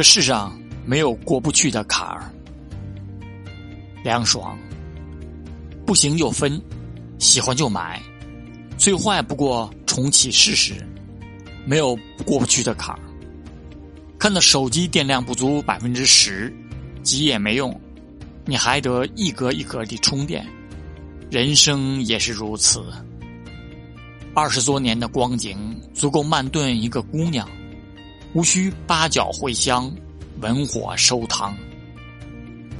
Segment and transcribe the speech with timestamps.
[0.00, 2.32] 这世上没有过不去的坎儿。
[4.02, 4.58] 凉爽，
[5.84, 6.58] 不行就分，
[7.18, 8.00] 喜欢就买，
[8.78, 10.72] 最坏不过重启试试，
[11.66, 11.94] 没有
[12.24, 13.00] 过不去的坎儿。
[14.18, 16.50] 看到手机电量不足百分之十，
[17.02, 17.78] 急也没用，
[18.46, 20.46] 你还得一格一格地充电。
[21.30, 22.82] 人生也是如此，
[24.34, 27.46] 二十多年的光景足够慢炖一个姑娘，
[28.32, 29.92] 无需八角茴香，
[30.40, 31.56] 文火收汤。